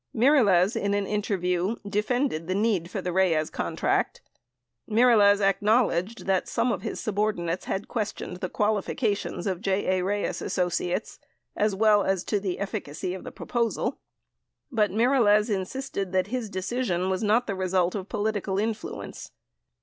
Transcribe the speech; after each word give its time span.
Mirelez, 0.15 0.75
in 0.75 0.95
an 0.95 1.05
interview, 1.05 1.75
defended 1.87 2.47
the 2.47 2.55
need 2.55 2.89
for 2.89 3.03
the 3.03 3.13
Reyes 3.13 3.51
contract. 3.51 4.19
Mirelez 4.89 5.41
acknowledged 5.41 6.25
that 6.25 6.47
some 6.47 6.71
of 6.71 6.81
his 6.81 6.99
subordinates 6.99 7.65
had 7.65 7.87
questioned 7.87 8.37
the 8.37 8.49
qualifications 8.49 9.45
of 9.45 9.61
J. 9.61 9.99
A. 9.99 10.03
Reyes 10.03 10.41
Associates 10.41 11.19
as 11.55 11.75
well 11.75 12.03
as 12.03 12.23
to 12.23 12.39
the 12.39 12.57
efficacy 12.57 13.13
of 13.13 13.27
its 13.27 13.35
proposal, 13.35 13.99
but 14.71 14.89
Mirelez 14.89 15.51
insisted 15.51 16.13
that 16.13 16.27
his 16.33 16.49
decision 16.49 17.07
was 17.11 17.21
not 17.21 17.45
the 17.45 17.53
result 17.53 17.93
of 17.93 18.09
political 18.09 18.57
influence. 18.57 19.29